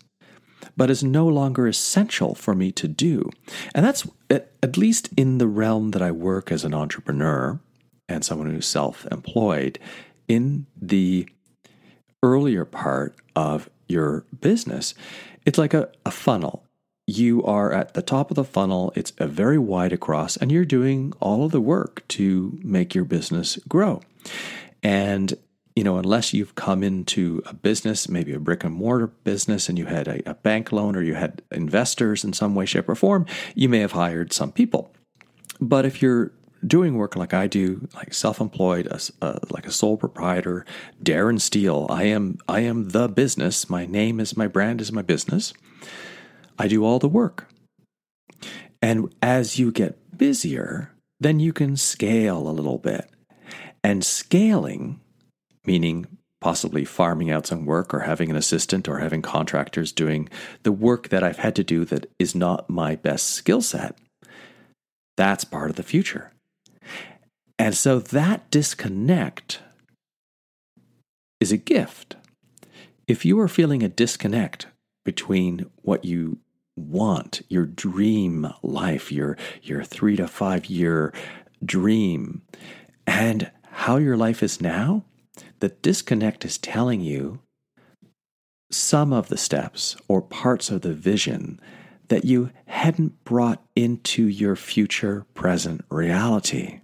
but 0.78 0.90
is 0.90 1.04
no 1.04 1.28
longer 1.28 1.68
essential 1.68 2.36
for 2.36 2.54
me 2.54 2.72
to 2.74 2.88
do. 2.88 3.30
And 3.74 3.86
that's 3.86 4.08
at 4.30 4.78
least 4.78 5.10
in 5.18 5.40
the 5.40 5.48
realm 5.48 5.92
that 5.92 6.02
I 6.02 6.12
work 6.12 6.52
as 6.52 6.64
an 6.64 6.74
entrepreneur 6.74 7.60
and 8.08 8.24
someone 8.24 8.52
who's 8.52 8.68
self 8.68 9.06
employed 9.12 9.80
in 10.28 10.68
the 10.80 11.28
earlier 12.22 12.66
part 12.66 13.16
of 13.36 13.70
your 13.88 14.26
business. 14.40 14.94
It's 15.46 15.58
like 15.58 15.74
a, 15.74 15.90
a 16.06 16.12
funnel. 16.12 16.64
You 17.08 17.44
are 17.44 17.74
at 17.74 17.96
the 17.96 18.04
top 18.04 18.30
of 18.30 18.36
the 18.36 18.44
funnel, 18.44 18.94
it's 18.96 19.14
a 19.18 19.26
very 19.26 19.58
wide 19.58 19.92
across, 19.92 20.38
and 20.38 20.52
you're 20.52 20.64
doing 20.64 21.12
all 21.20 21.44
of 21.44 21.52
the 21.52 21.62
work 21.62 22.08
to 22.10 22.60
make 22.64 22.94
your 22.94 23.06
business 23.06 23.58
grow. 23.68 24.02
And 24.84 25.38
you 25.76 25.84
know, 25.86 25.98
unless 25.98 26.34
you've 26.34 26.56
come 26.56 26.84
into 26.84 27.42
a 27.46 27.54
business, 27.54 28.10
maybe 28.10 28.34
a 28.34 28.40
brick 28.40 28.66
and 28.66 28.76
mortar 28.76 29.08
business, 29.08 29.70
and 29.70 29.78
you 29.78 29.86
had 29.86 30.10
a, 30.10 30.30
a, 30.30 30.34
bank 30.34 30.74
loan 30.74 30.94
or 30.94 31.02
you 31.02 31.14
had 31.14 31.42
investors 31.52 32.26
in 32.26 32.34
some 32.34 32.54
way, 32.54 32.66
shape, 32.66 32.90
or 32.90 32.96
form, 32.96 33.26
you 33.56 33.70
may 33.70 33.80
have 33.80 33.94
hired 33.94 34.34
some 34.34 34.52
people. 34.52 34.92
But 35.62 35.86
if 35.86 36.02
you're 36.02 36.34
doing 36.68 36.96
work 36.96 37.16
like 37.16 37.34
I 37.34 37.48
do, 37.48 37.88
like 37.96 38.14
self-employed, 38.14 38.88
uh, 39.22 39.40
like 39.50 39.66
a 39.66 39.72
sole 39.72 39.96
proprietor, 39.96 40.66
Darren 41.02 41.40
Steele, 41.40 41.88
I 41.90 42.04
am 42.04 42.40
I 42.48 42.62
am 42.62 42.90
the 42.90 43.08
business. 43.08 43.70
My 43.70 43.86
name 43.86 44.20
is 44.20 44.36
my 44.36 44.48
brand 44.48 44.82
is 44.82 44.92
my 44.92 45.02
business. 45.02 45.54
I 46.58 46.68
do 46.68 46.84
all 46.84 47.00
the 47.00 47.08
work. 47.08 47.48
And 48.82 49.14
as 49.22 49.58
you 49.60 49.72
get 49.72 50.18
busier, 50.18 50.92
then 51.20 51.40
you 51.40 51.54
can 51.54 51.78
scale 51.78 52.50
a 52.50 52.52
little 52.52 52.78
bit. 52.78 53.10
And 53.84 54.04
scaling, 54.04 55.00
meaning 55.66 56.20
possibly 56.42 56.86
farming 56.86 57.30
out 57.32 57.48
some 57.48 57.66
work 57.66 57.94
or 57.94 58.00
having 58.00 58.30
an 58.30 58.36
assistant 58.36 58.88
or 58.88 59.00
having 59.00 59.22
contractors 59.22 59.92
doing 59.92 60.30
the 60.64 60.72
work 60.72 61.10
that 61.10 61.24
I've 61.24 61.40
had 61.40 61.56
to 61.58 61.64
do 61.64 61.86
that 61.86 62.10
is 62.18 62.34
not 62.34 62.70
my 62.70 62.96
best 62.96 63.30
skill 63.32 63.62
set, 63.62 63.98
that's 65.18 65.44
part 65.44 65.70
of 65.70 65.76
the 65.76 65.84
future. 65.84 66.32
And 67.58 67.76
so 67.76 68.00
that 68.00 68.50
disconnect 68.50 69.60
is 71.42 71.52
a 71.52 71.58
gift. 71.58 72.16
If 73.08 73.26
you 73.26 73.40
are 73.40 73.50
feeling 73.50 73.84
a 73.84 73.90
disconnect 73.90 74.68
between 75.04 75.70
what 75.82 76.06
you 76.06 76.40
want, 76.78 77.42
your 77.50 77.66
dream 77.66 78.54
life, 78.64 79.12
your, 79.12 79.38
your 79.62 79.84
three 79.84 80.16
to 80.16 80.28
five 80.28 80.68
year 80.68 81.14
dream, 81.66 82.44
and 83.06 83.52
how 83.72 83.98
your 83.98 84.18
life 84.18 84.44
is 84.44 84.62
now, 84.62 85.04
the 85.60 85.70
disconnect 85.70 86.46
is 86.46 86.58
telling 86.58 87.02
you 87.02 87.40
some 88.72 89.14
of 89.14 89.30
the 89.30 89.38
steps 89.38 89.96
or 90.08 90.22
parts 90.22 90.70
of 90.70 90.82
the 90.82 90.94
vision 90.94 91.60
that 92.10 92.26
you 92.26 92.52
hadn't 92.66 93.24
brought 93.24 93.64
into 93.76 94.28
your 94.28 94.56
future 94.56 95.26
present 95.34 95.84
reality. 95.90 96.82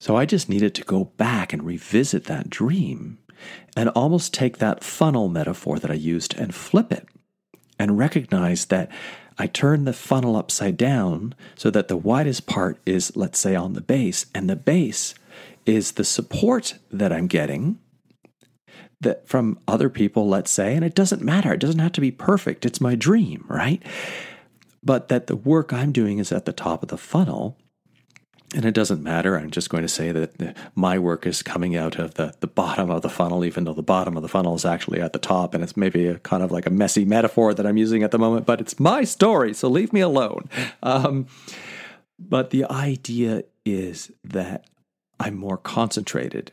So 0.00 0.16
I 0.16 0.26
just 0.26 0.48
needed 0.48 0.74
to 0.76 0.84
go 0.84 1.04
back 1.04 1.52
and 1.52 1.64
revisit 1.64 2.24
that 2.24 2.48
dream 2.48 3.18
and 3.76 3.88
almost 3.90 4.32
take 4.34 4.58
that 4.58 4.84
funnel 4.84 5.28
metaphor 5.28 5.78
that 5.78 5.90
I 5.90 5.94
used 5.94 6.36
and 6.38 6.54
flip 6.54 6.92
it 6.92 7.06
and 7.78 7.98
recognize 7.98 8.66
that 8.66 8.90
I 9.38 9.46
turn 9.46 9.84
the 9.84 9.92
funnel 9.92 10.36
upside 10.36 10.76
down 10.76 11.34
so 11.54 11.70
that 11.70 11.88
the 11.88 11.96
widest 11.96 12.46
part 12.46 12.78
is, 12.84 13.16
let's 13.16 13.38
say, 13.38 13.54
on 13.54 13.74
the 13.74 13.80
base, 13.80 14.26
and 14.34 14.50
the 14.50 14.56
base 14.56 15.14
is 15.64 15.92
the 15.92 16.04
support 16.04 16.78
that 16.90 17.12
I'm 17.12 17.26
getting 17.26 17.78
that 19.00 19.28
from 19.28 19.58
other 19.68 19.88
people, 19.88 20.28
let's 20.28 20.50
say, 20.50 20.74
and 20.74 20.84
it 20.84 20.94
doesn't 20.94 21.22
matter. 21.22 21.52
It 21.52 21.60
doesn't 21.60 21.78
have 21.78 21.92
to 21.92 22.00
be 22.00 22.10
perfect. 22.10 22.66
It's 22.66 22.80
my 22.80 22.96
dream, 22.96 23.44
right? 23.48 23.80
But 24.82 25.08
that 25.08 25.28
the 25.28 25.36
work 25.36 25.72
I'm 25.72 25.92
doing 25.92 26.18
is 26.18 26.32
at 26.32 26.44
the 26.44 26.52
top 26.52 26.82
of 26.82 26.88
the 26.88 26.98
funnel 26.98 27.56
and 28.54 28.64
it 28.64 28.74
doesn't 28.74 29.02
matter. 29.02 29.36
I'm 29.36 29.50
just 29.50 29.68
going 29.68 29.82
to 29.82 29.88
say 29.88 30.10
that 30.10 30.56
my 30.74 30.98
work 30.98 31.26
is 31.26 31.42
coming 31.42 31.76
out 31.76 31.98
of 31.98 32.14
the, 32.14 32.34
the 32.40 32.46
bottom 32.46 32.90
of 32.90 33.02
the 33.02 33.10
funnel, 33.10 33.44
even 33.44 33.64
though 33.64 33.74
the 33.74 33.82
bottom 33.82 34.16
of 34.16 34.22
the 34.22 34.28
funnel 34.28 34.54
is 34.54 34.64
actually 34.64 35.00
at 35.00 35.12
the 35.12 35.18
top. 35.18 35.54
And 35.54 35.62
it's 35.62 35.76
maybe 35.76 36.06
a 36.06 36.18
kind 36.18 36.42
of 36.42 36.50
like 36.50 36.66
a 36.66 36.70
messy 36.70 37.04
metaphor 37.04 37.52
that 37.52 37.66
I'm 37.66 37.76
using 37.76 38.02
at 38.02 38.10
the 38.10 38.18
moment, 38.18 38.46
but 38.46 38.60
it's 38.60 38.80
my 38.80 39.04
story, 39.04 39.52
so 39.52 39.68
leave 39.68 39.92
me 39.92 40.00
alone. 40.00 40.48
Um, 40.82 41.26
but 42.18 42.50
the 42.50 42.64
idea 42.64 43.44
is 43.64 44.10
that 44.24 44.66
I'm 45.20 45.36
more 45.36 45.58
concentrated 45.58 46.52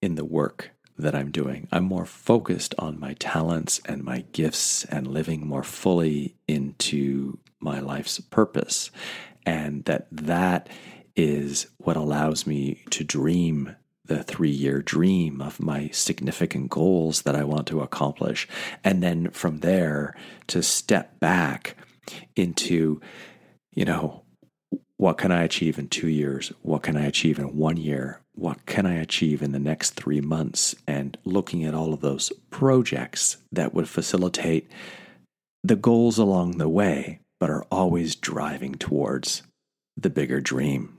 in 0.00 0.14
the 0.14 0.24
work 0.24 0.70
that 0.98 1.14
I'm 1.14 1.30
doing. 1.30 1.68
I'm 1.70 1.84
more 1.84 2.06
focused 2.06 2.74
on 2.78 2.98
my 2.98 3.14
talents 3.14 3.80
and 3.84 4.02
my 4.02 4.24
gifts 4.32 4.84
and 4.86 5.06
living 5.06 5.46
more 5.46 5.62
fully 5.62 6.36
into 6.48 7.38
my 7.60 7.80
life's 7.80 8.20
purpose. 8.20 8.90
And 9.44 9.84
that 9.84 10.06
that 10.10 10.68
is 11.16 11.66
what 11.78 11.96
allows 11.96 12.46
me 12.46 12.82
to 12.90 13.02
dream 13.02 13.74
the 14.04 14.22
three 14.22 14.50
year 14.50 14.80
dream 14.82 15.40
of 15.40 15.60
my 15.60 15.88
significant 15.88 16.70
goals 16.70 17.22
that 17.22 17.34
I 17.34 17.44
want 17.44 17.66
to 17.68 17.80
accomplish. 17.80 18.46
And 18.84 19.02
then 19.02 19.30
from 19.30 19.60
there 19.60 20.14
to 20.48 20.62
step 20.62 21.18
back 21.18 21.76
into, 22.36 23.00
you 23.72 23.84
know, 23.84 24.22
what 24.98 25.18
can 25.18 25.30
I 25.30 25.42
achieve 25.42 25.78
in 25.78 25.88
two 25.88 26.08
years? 26.08 26.52
What 26.62 26.82
can 26.82 26.96
I 26.96 27.04
achieve 27.04 27.38
in 27.38 27.56
one 27.56 27.76
year? 27.76 28.20
What 28.34 28.64
can 28.64 28.86
I 28.86 28.94
achieve 28.94 29.42
in 29.42 29.52
the 29.52 29.58
next 29.58 29.90
three 29.90 30.20
months? 30.20 30.74
And 30.86 31.18
looking 31.24 31.64
at 31.64 31.74
all 31.74 31.92
of 31.92 32.00
those 32.00 32.32
projects 32.50 33.38
that 33.52 33.74
would 33.74 33.88
facilitate 33.88 34.70
the 35.62 35.76
goals 35.76 36.16
along 36.16 36.52
the 36.52 36.68
way, 36.68 37.20
but 37.40 37.50
are 37.50 37.66
always 37.70 38.14
driving 38.14 38.76
towards 38.76 39.42
the 39.96 40.10
bigger 40.10 40.40
dream. 40.40 40.96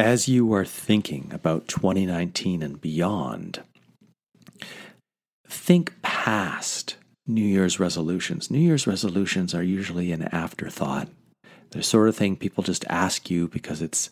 As 0.00 0.28
you 0.28 0.50
are 0.54 0.64
thinking 0.64 1.30
about 1.30 1.68
2019 1.68 2.62
and 2.62 2.80
beyond, 2.80 3.62
think 5.46 5.92
past 6.00 6.96
New 7.26 7.44
Year's 7.44 7.78
resolutions. 7.78 8.50
New 8.50 8.60
Year's 8.60 8.86
resolutions 8.86 9.54
are 9.54 9.62
usually 9.62 10.10
an 10.10 10.22
afterthought. 10.22 11.08
They're 11.42 11.80
the 11.80 11.82
sort 11.82 12.08
of 12.08 12.16
thing 12.16 12.36
people 12.36 12.64
just 12.64 12.86
ask 12.88 13.28
you 13.28 13.46
because 13.48 13.82
it's 13.82 14.08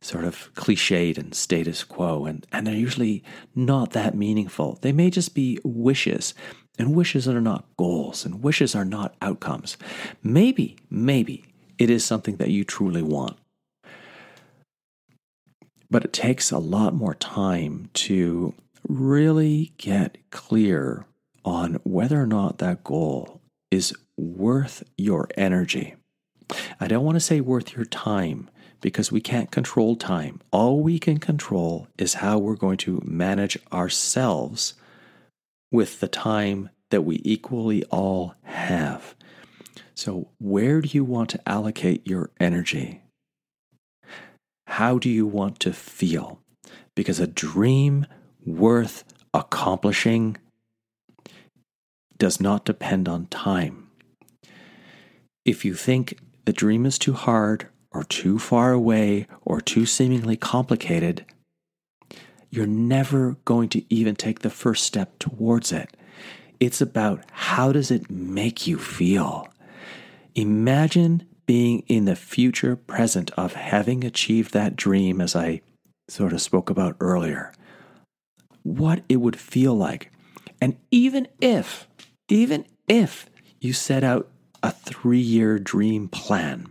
sort 0.00 0.26
of 0.26 0.54
cliched 0.54 1.18
and 1.18 1.34
status 1.34 1.82
quo, 1.82 2.24
and, 2.24 2.46
and 2.52 2.64
they're 2.64 2.74
usually 2.76 3.24
not 3.52 3.90
that 3.94 4.14
meaningful. 4.14 4.78
They 4.80 4.92
may 4.92 5.10
just 5.10 5.34
be 5.34 5.58
wishes, 5.64 6.34
and 6.78 6.94
wishes 6.94 7.26
are 7.26 7.40
not 7.40 7.64
goals, 7.76 8.24
and 8.24 8.44
wishes 8.44 8.76
are 8.76 8.84
not 8.84 9.16
outcomes. 9.20 9.76
Maybe, 10.22 10.76
maybe 10.88 11.44
it 11.78 11.90
is 11.90 12.04
something 12.04 12.36
that 12.36 12.50
you 12.50 12.62
truly 12.62 13.02
want. 13.02 13.38
But 15.92 16.06
it 16.06 16.14
takes 16.14 16.50
a 16.50 16.56
lot 16.56 16.94
more 16.94 17.14
time 17.14 17.90
to 17.92 18.54
really 18.88 19.74
get 19.76 20.16
clear 20.30 21.04
on 21.44 21.74
whether 21.84 22.18
or 22.18 22.26
not 22.26 22.56
that 22.58 22.82
goal 22.82 23.42
is 23.70 23.94
worth 24.16 24.84
your 24.96 25.28
energy. 25.36 25.94
I 26.80 26.88
don't 26.88 27.04
want 27.04 27.16
to 27.16 27.20
say 27.20 27.42
worth 27.42 27.76
your 27.76 27.84
time 27.84 28.48
because 28.80 29.12
we 29.12 29.20
can't 29.20 29.50
control 29.50 29.94
time. 29.94 30.40
All 30.50 30.80
we 30.80 30.98
can 30.98 31.18
control 31.18 31.88
is 31.98 32.14
how 32.14 32.38
we're 32.38 32.56
going 32.56 32.78
to 32.78 33.02
manage 33.04 33.58
ourselves 33.70 34.72
with 35.70 36.00
the 36.00 36.08
time 36.08 36.70
that 36.88 37.02
we 37.02 37.20
equally 37.22 37.84
all 37.90 38.34
have. 38.44 39.14
So, 39.94 40.30
where 40.38 40.80
do 40.80 40.88
you 40.88 41.04
want 41.04 41.28
to 41.30 41.46
allocate 41.46 42.06
your 42.06 42.30
energy? 42.40 43.01
How 44.66 44.98
do 44.98 45.08
you 45.08 45.26
want 45.26 45.60
to 45.60 45.72
feel? 45.72 46.40
Because 46.94 47.20
a 47.20 47.26
dream 47.26 48.06
worth 48.44 49.04
accomplishing 49.34 50.36
does 52.18 52.40
not 52.40 52.64
depend 52.64 53.08
on 53.08 53.26
time. 53.26 53.88
If 55.44 55.64
you 55.64 55.74
think 55.74 56.18
the 56.44 56.52
dream 56.52 56.86
is 56.86 56.98
too 56.98 57.14
hard 57.14 57.68
or 57.90 58.04
too 58.04 58.38
far 58.38 58.72
away 58.72 59.26
or 59.44 59.60
too 59.60 59.86
seemingly 59.86 60.36
complicated, 60.36 61.24
you're 62.50 62.66
never 62.66 63.36
going 63.44 63.68
to 63.70 63.82
even 63.92 64.14
take 64.14 64.40
the 64.40 64.50
first 64.50 64.84
step 64.84 65.18
towards 65.18 65.72
it. 65.72 65.96
It's 66.60 66.80
about 66.80 67.24
how 67.32 67.72
does 67.72 67.90
it 67.90 68.10
make 68.10 68.66
you 68.66 68.78
feel? 68.78 69.48
Imagine 70.34 71.26
being 71.46 71.80
in 71.88 72.04
the 72.04 72.16
future 72.16 72.76
present 72.76 73.30
of 73.32 73.54
having 73.54 74.04
achieved 74.04 74.52
that 74.52 74.76
dream, 74.76 75.20
as 75.20 75.34
I 75.34 75.60
sort 76.08 76.32
of 76.32 76.40
spoke 76.40 76.70
about 76.70 76.96
earlier, 77.00 77.52
what 78.62 79.02
it 79.08 79.16
would 79.16 79.36
feel 79.36 79.74
like. 79.74 80.10
And 80.60 80.76
even 80.90 81.28
if, 81.40 81.88
even 82.28 82.66
if 82.88 83.28
you 83.60 83.72
set 83.72 84.04
out 84.04 84.28
a 84.62 84.70
three 84.70 85.20
year 85.20 85.58
dream 85.58 86.08
plan 86.08 86.70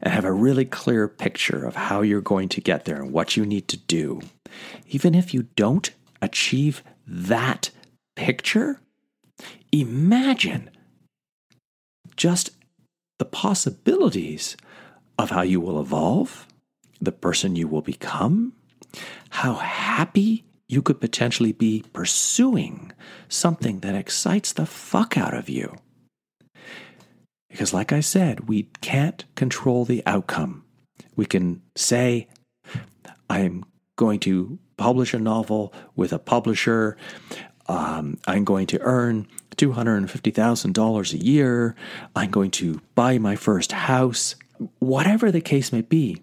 and 0.00 0.12
have 0.12 0.24
a 0.24 0.32
really 0.32 0.64
clear 0.64 1.08
picture 1.08 1.64
of 1.64 1.76
how 1.76 2.00
you're 2.00 2.20
going 2.20 2.48
to 2.50 2.60
get 2.60 2.84
there 2.84 2.96
and 3.02 3.12
what 3.12 3.36
you 3.36 3.44
need 3.44 3.68
to 3.68 3.76
do, 3.76 4.20
even 4.88 5.14
if 5.14 5.34
you 5.34 5.42
don't 5.56 5.90
achieve 6.22 6.82
that 7.06 7.70
picture, 8.14 8.80
imagine 9.72 10.70
just 12.16 12.50
the 13.18 13.24
possibilities 13.24 14.56
of 15.18 15.30
how 15.30 15.42
you 15.42 15.60
will 15.60 15.80
evolve, 15.80 16.46
the 17.00 17.12
person 17.12 17.56
you 17.56 17.68
will 17.68 17.82
become, 17.82 18.52
how 19.30 19.54
happy 19.54 20.44
you 20.68 20.82
could 20.82 21.00
potentially 21.00 21.52
be 21.52 21.84
pursuing 21.92 22.92
something 23.28 23.80
that 23.80 23.94
excites 23.94 24.52
the 24.52 24.66
fuck 24.66 25.16
out 25.16 25.34
of 25.34 25.48
you. 25.48 25.76
Because, 27.48 27.72
like 27.72 27.92
I 27.92 28.00
said, 28.00 28.48
we 28.48 28.64
can't 28.80 29.24
control 29.34 29.84
the 29.84 30.02
outcome. 30.04 30.64
We 31.14 31.24
can 31.24 31.62
say, 31.74 32.28
I'm 33.30 33.64
going 33.96 34.20
to 34.20 34.58
publish 34.76 35.14
a 35.14 35.18
novel 35.18 35.72
with 35.94 36.12
a 36.12 36.18
publisher. 36.18 36.96
Um, 37.68 38.18
I'm 38.26 38.44
going 38.44 38.66
to 38.68 38.80
earn 38.80 39.26
$250,000 39.56 41.12
a 41.12 41.24
year. 41.24 41.74
I'm 42.14 42.30
going 42.30 42.50
to 42.52 42.80
buy 42.94 43.18
my 43.18 43.36
first 43.36 43.72
house. 43.72 44.34
Whatever 44.78 45.30
the 45.30 45.40
case 45.40 45.72
may 45.72 45.82
be, 45.82 46.22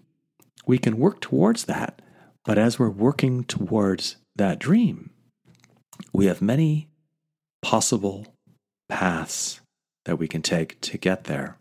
we 0.66 0.78
can 0.78 0.98
work 0.98 1.20
towards 1.20 1.64
that. 1.64 2.00
But 2.44 2.58
as 2.58 2.78
we're 2.78 2.90
working 2.90 3.44
towards 3.44 4.16
that 4.36 4.58
dream, 4.58 5.10
we 6.12 6.26
have 6.26 6.42
many 6.42 6.88
possible 7.62 8.26
paths 8.88 9.60
that 10.04 10.18
we 10.18 10.28
can 10.28 10.42
take 10.42 10.80
to 10.82 10.98
get 10.98 11.24
there. 11.24 11.56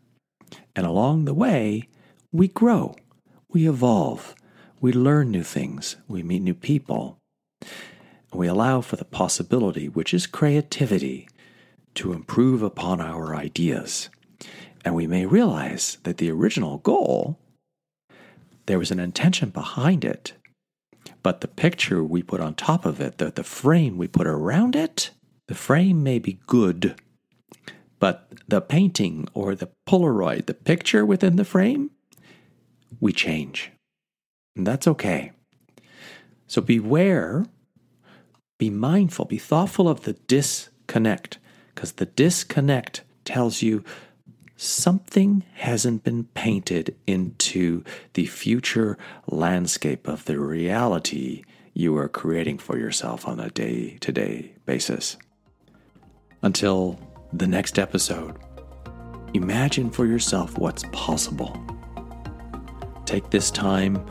And 0.75 0.85
along 0.85 1.25
the 1.25 1.33
way, 1.33 1.87
we 2.31 2.47
grow, 2.47 2.95
we 3.49 3.67
evolve, 3.67 4.35
we 4.81 4.91
learn 4.91 5.31
new 5.31 5.43
things, 5.43 5.95
we 6.07 6.23
meet 6.23 6.41
new 6.41 6.53
people, 6.53 7.19
we 8.35 8.47
allow 8.47 8.81
for 8.81 8.95
the 8.95 9.05
possibility, 9.05 9.87
which 9.87 10.13
is 10.13 10.27
creativity, 10.27 11.27
to 11.95 12.13
improve 12.13 12.61
upon 12.61 12.99
our 12.99 13.35
ideas. 13.35 14.09
And 14.83 14.95
we 14.95 15.07
may 15.07 15.25
realize 15.25 15.97
that 16.03 16.17
the 16.17 16.31
original 16.31 16.77
goal, 16.79 17.39
there 18.65 18.79
was 18.79 18.91
an 18.91 18.99
intention 18.99 19.49
behind 19.49 20.03
it, 20.03 20.33
but 21.21 21.41
the 21.41 21.47
picture 21.47 22.03
we 22.03 22.21
put 22.23 22.41
on 22.41 22.55
top 22.55 22.85
of 22.85 22.99
it, 22.99 23.17
the, 23.17 23.31
the 23.31 23.43
frame 23.43 23.97
we 23.97 24.07
put 24.07 24.27
around 24.27 24.75
it, 24.75 25.11
the 25.47 25.55
frame 25.55 26.03
may 26.03 26.19
be 26.19 26.39
good, 26.47 26.95
but 27.99 28.29
the 28.47 28.61
painting 28.61 29.27
or 29.33 29.55
the 29.55 29.69
Polaroid, 29.87 30.45
the 30.45 30.53
picture 30.53 31.05
within 31.05 31.35
the 31.35 31.45
frame, 31.45 31.91
we 32.99 33.13
change. 33.13 33.71
And 34.55 34.67
that's 34.67 34.87
okay. 34.87 35.31
So 36.47 36.61
beware, 36.61 37.45
be 38.63 38.69
mindful, 38.69 39.25
be 39.25 39.37
thoughtful 39.37 39.89
of 39.89 40.03
the 40.03 40.13
disconnect, 40.13 41.37
because 41.75 41.91
the 41.93 42.05
disconnect 42.05 43.01
tells 43.25 43.61
you 43.61 43.83
something 44.55 45.43
hasn't 45.55 46.01
been 46.05 46.23
painted 46.33 46.95
into 47.05 47.83
the 48.13 48.25
future 48.25 48.97
landscape 49.27 50.07
of 50.07 50.23
the 50.23 50.39
reality 50.39 51.43
you 51.73 51.97
are 51.97 52.07
creating 52.07 52.57
for 52.57 52.77
yourself 52.77 53.27
on 53.27 53.37
a 53.37 53.49
day 53.49 53.97
to 53.99 54.13
day 54.13 54.53
basis. 54.65 55.17
Until 56.41 56.97
the 57.33 57.47
next 57.47 57.77
episode, 57.77 58.37
imagine 59.33 59.89
for 59.89 60.05
yourself 60.05 60.57
what's 60.57 60.85
possible. 60.93 61.51
Take 63.03 63.29
this 63.29 63.51
time, 63.51 64.01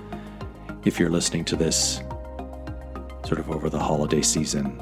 if 0.84 1.00
you're 1.00 1.08
listening 1.08 1.46
to 1.46 1.56
this 1.56 2.02
sort 3.32 3.40
of 3.40 3.50
over 3.50 3.70
the 3.70 3.78
holiday 3.78 4.20
season, 4.20 4.78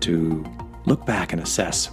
to 0.00 0.42
look 0.86 1.04
back 1.04 1.34
and 1.34 1.42
assess 1.42 1.90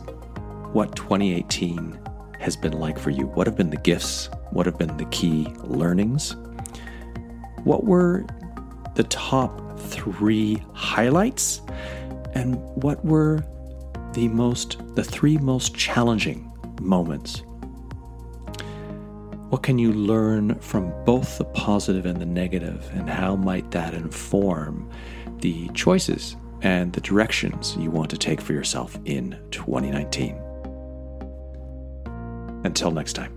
what 0.71 0.95
2018 0.95 1.99
has 2.39 2.55
been 2.55 2.71
like 2.71 2.97
for 2.97 3.09
you. 3.09 3.25
What 3.25 3.45
have 3.45 3.57
been 3.57 3.69
the 3.69 3.75
gifts? 3.75 4.29
What 4.51 4.65
have 4.65 4.77
been 4.77 4.95
the 4.95 5.03
key 5.07 5.53
learnings? 5.61 6.37
What 7.65 7.83
were 7.83 8.25
the 8.93 9.03
top 9.03 9.77
three 9.77 10.63
highlights? 10.71 11.59
And 12.33 12.55
what 12.81 13.03
were 13.03 13.43
the 14.13 14.29
most 14.29 14.77
the 14.95 15.03
three 15.03 15.37
most 15.37 15.75
challenging 15.75 16.49
moments. 16.79 17.43
What 19.49 19.63
can 19.63 19.77
you 19.77 19.93
learn 19.93 20.55
from 20.55 20.91
both 21.05 21.37
the 21.37 21.45
positive 21.45 22.05
and 22.05 22.19
the 22.19 22.25
negative, 22.25 22.89
and 22.93 23.09
how 23.09 23.35
might 23.35 23.69
that 23.71 23.93
inform 23.93 24.89
the 25.39 25.69
choices 25.69 26.35
and 26.61 26.93
the 26.93 27.01
directions 27.01 27.75
you 27.77 27.91
want 27.91 28.09
to 28.09 28.17
take 28.17 28.41
for 28.41 28.53
yourself 28.53 28.97
in 29.05 29.37
2019? 29.51 30.35
Until 32.63 32.91
next 32.91 33.13
time. 33.13 33.34